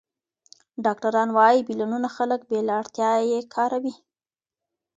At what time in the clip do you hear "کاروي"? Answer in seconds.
3.55-3.93